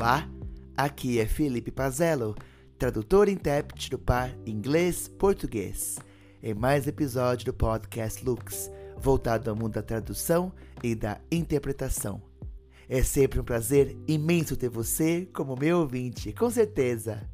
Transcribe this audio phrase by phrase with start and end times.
[0.00, 0.30] Olá,
[0.76, 2.36] aqui é Felipe Pazello,
[2.78, 5.98] tradutor e intérprete do par inglês-português,
[6.40, 10.52] em mais episódio do podcast Lux, voltado ao mundo da tradução
[10.84, 12.22] e da interpretação.
[12.88, 17.28] É sempre um prazer imenso ter você como meu ouvinte, com certeza.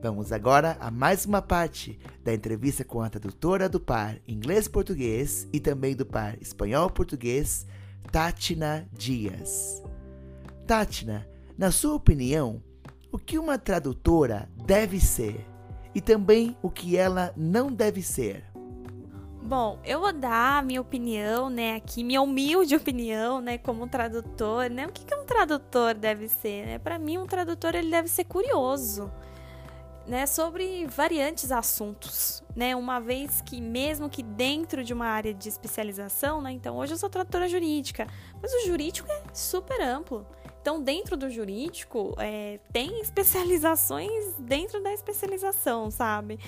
[0.00, 5.58] Vamos agora a mais uma parte da entrevista com a tradutora do par inglês-português e
[5.58, 7.66] também do par espanhol-português,
[8.12, 9.82] Tátina Dias.
[10.64, 12.62] Tátina, na sua opinião,
[13.10, 15.46] o que uma tradutora deve ser
[15.94, 18.44] e também o que ela não deve ser?
[19.42, 24.68] Bom, eu vou dar a minha opinião, né, aqui, minha humilde opinião, né, como tradutor,
[24.68, 24.86] né?
[24.86, 26.78] O que, que um tradutor deve ser, né?
[26.78, 29.10] Para mim, um tradutor ele deve ser curioso
[30.06, 35.48] né, sobre variantes assuntos, né, uma vez que mesmo que dentro de uma área de
[35.48, 38.06] especialização, né, então hoje eu sou tradutora jurídica,
[38.40, 40.24] mas o jurídico é super amplo.
[40.66, 46.40] Então, dentro do jurídico, é, tem especializações dentro da especialização, sabe?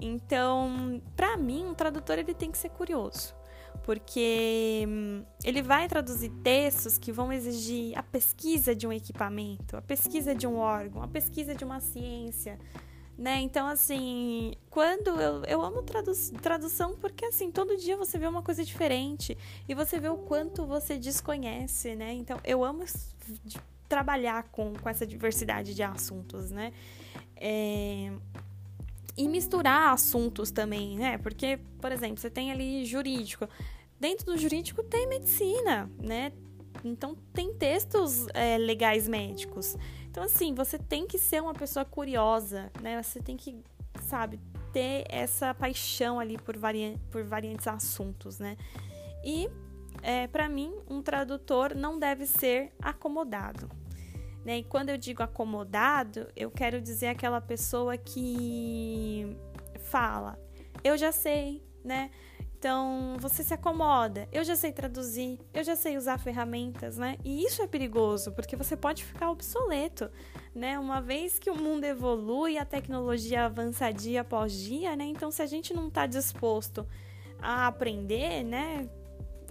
[0.00, 3.34] Então, para mim, um tradutor ele tem que ser curioso,
[3.84, 9.82] porque hum, ele vai traduzir textos que vão exigir a pesquisa de um equipamento, a
[9.82, 12.58] pesquisa de um órgão, a pesquisa de uma ciência,
[13.18, 13.40] né?
[13.40, 18.42] Então, assim, quando eu, eu amo tradu tradução porque, assim, todo dia você vê uma
[18.42, 19.36] coisa diferente
[19.68, 22.12] e você vê o quanto você desconhece, né?
[22.12, 22.84] Então, eu amo
[23.88, 26.72] trabalhar com, com essa diversidade de assuntos, né?
[27.36, 28.12] É,
[29.16, 31.16] e misturar assuntos também, né?
[31.18, 33.48] Porque, por exemplo, você tem ali jurídico.
[33.98, 36.32] Dentro do jurídico tem medicina, né?
[36.84, 39.76] Então, tem textos é, legais médicos.
[40.10, 43.02] Então, assim, você tem que ser uma pessoa curiosa, né?
[43.02, 43.62] Você tem que,
[44.02, 44.40] sabe,
[44.72, 48.56] ter essa paixão ali por, vari por variantes assuntos, né?
[49.24, 49.48] E,
[50.02, 53.68] é, para mim, um tradutor não deve ser acomodado.
[54.44, 54.58] Né?
[54.58, 59.36] E quando eu digo acomodado, eu quero dizer aquela pessoa que
[59.80, 60.38] fala,
[60.84, 62.10] eu já sei, né?
[62.58, 64.26] Então, você se acomoda.
[64.32, 67.18] Eu já sei traduzir, eu já sei usar ferramentas, né?
[67.22, 70.10] E isso é perigoso, porque você pode ficar obsoleto,
[70.54, 70.78] né?
[70.78, 75.04] Uma vez que o mundo evolui, a tecnologia avança dia após dia, né?
[75.04, 76.86] Então, se a gente não está disposto
[77.38, 78.88] a aprender, né?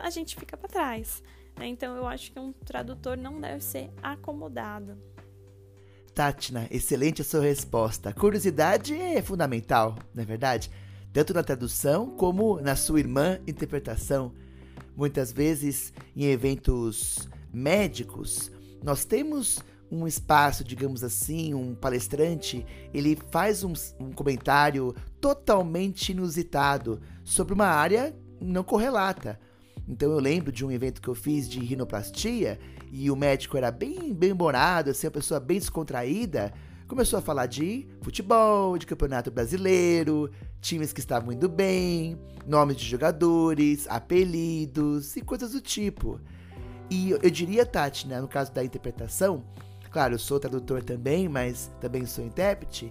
[0.00, 1.22] A gente fica para trás.
[1.56, 1.68] Né?
[1.68, 4.98] Então, eu acho que um tradutor não deve ser acomodado.
[6.12, 8.12] Tatna, excelente a sua resposta.
[8.12, 10.68] Curiosidade é fundamental, não é verdade?
[11.12, 14.32] Tanto na tradução como na sua irmã interpretação.
[14.96, 18.50] Muitas vezes, em eventos médicos,
[18.82, 19.58] nós temos
[19.90, 27.66] um espaço, digamos assim, um palestrante, ele faz um, um, comentário totalmente inusitado sobre uma
[27.66, 29.38] área não correlata.
[29.88, 32.58] Então eu lembro de um evento que eu fiz de rinoplastia
[32.92, 36.52] e o médico era bem bem-humorado, assim, uma pessoa bem descontraída,
[36.88, 42.86] começou a falar de futebol, de campeonato brasileiro, times que estavam indo bem, nomes de
[42.86, 46.18] jogadores, apelidos e coisas do tipo.
[46.90, 49.44] E eu diria, Tati, né, no caso da interpretação,
[49.90, 52.90] claro, eu sou tradutor também, mas também sou intérprete.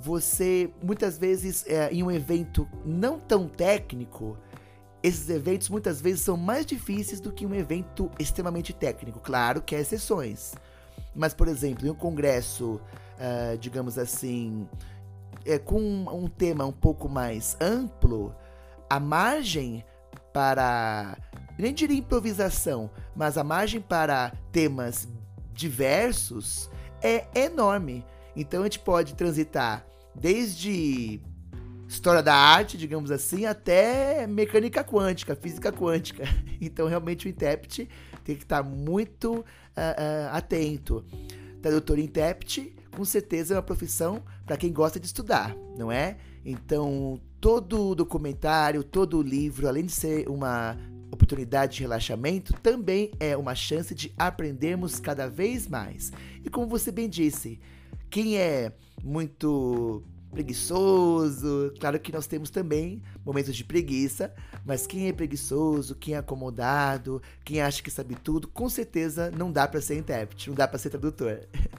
[0.00, 4.38] Você muitas vezes é, em um evento não tão técnico,
[5.02, 9.20] esses eventos muitas vezes são mais difíceis do que um evento extremamente técnico.
[9.20, 10.54] Claro que há exceções.
[11.14, 12.80] Mas, por exemplo, em um congresso
[13.18, 14.68] uh, digamos assim,
[15.44, 18.34] é, com um tema um pouco mais amplo,
[18.88, 19.84] a margem
[20.32, 21.16] para,
[21.58, 25.08] nem diria improvisação, mas a margem para temas
[25.52, 26.70] diversos
[27.02, 28.04] é enorme.
[28.36, 31.20] Então a gente pode transitar desde
[31.88, 36.24] história da arte, digamos assim, até mecânica quântica, física quântica.
[36.60, 37.88] Então realmente o intérprete
[38.24, 39.44] tem que estar muito uh, uh,
[40.32, 41.04] atento.
[41.64, 46.18] Tradutor e intérprete com certeza é uma profissão para quem gosta de estudar, não é?
[46.44, 50.76] Então, todo documentário, todo livro, além de ser uma
[51.10, 56.12] oportunidade de relaxamento, também é uma chance de aprendermos cada vez mais.
[56.44, 57.58] E como você bem disse,
[58.10, 58.70] quem é
[59.02, 60.02] muito
[60.34, 64.34] preguiçoso, claro que nós temos também momentos de preguiça,
[64.66, 69.50] mas quem é preguiçoso, quem é acomodado, quem acha que sabe tudo, com certeza não
[69.50, 71.40] dá para ser intérprete, não dá para ser tradutor.